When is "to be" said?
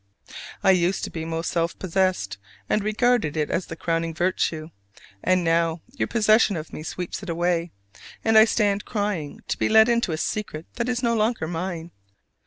1.03-1.25, 9.47-9.69